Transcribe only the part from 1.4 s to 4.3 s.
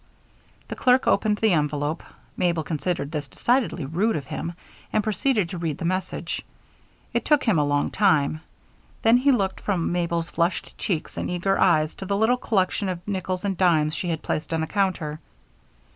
envelope Mabel considered this decidedly rude of